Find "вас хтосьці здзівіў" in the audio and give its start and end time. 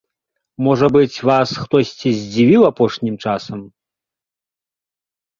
1.29-2.61